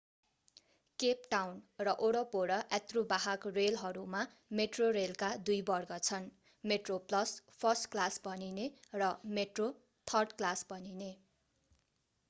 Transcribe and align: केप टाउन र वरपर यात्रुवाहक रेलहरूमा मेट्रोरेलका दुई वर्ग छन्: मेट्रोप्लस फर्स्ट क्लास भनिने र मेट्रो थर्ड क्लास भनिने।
केप 0.99 1.25
टाउन 1.33 1.57
र 1.81 1.91
वरपर 1.99 2.53
यात्रुवाहक 2.53 3.51
रेलहरूमा 3.57 4.23
मेट्रोरेलका 4.61 5.29
दुई 5.43 5.59
वर्ग 5.69 5.99
छन्: 6.01 6.25
मेट्रोप्लस 6.63 7.37
फर्स्ट 7.59 7.93
क्लास 7.93 8.19
भनिने 8.25 8.67
र 8.97 9.13
मेट्रो 9.37 9.69
थर्ड 10.07 10.37
क्लास 10.41 10.69
भनिने। 10.73 11.13